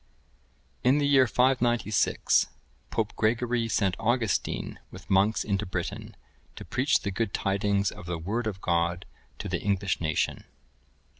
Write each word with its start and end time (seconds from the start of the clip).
[III, 0.01 0.83
4.] 0.83 0.89
In 0.93 0.97
the 0.97 1.05
year 1.07 1.27
596, 1.27 2.47
Pope 2.89 3.13
Gregory 3.15 3.67
sent 3.67 3.95
Augustine 3.99 4.79
with 4.89 5.11
monks 5.11 5.43
into 5.43 5.63
Britain, 5.63 6.15
to 6.55 6.65
preach 6.65 7.01
the 7.01 7.11
good 7.11 7.35
tidings 7.35 7.91
of 7.91 8.07
the 8.07 8.17
Word 8.17 8.47
of 8.47 8.61
God 8.61 9.05
to 9.37 9.47
the 9.47 9.61
English 9.61 10.01
nation. 10.01 10.45